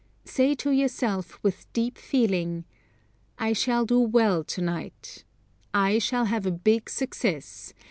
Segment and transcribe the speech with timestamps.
[0.25, 2.65] Say to yourself with deep feeling,
[3.37, 5.23] "I shall do well tonight.
[5.75, 7.75] I shall have a big success.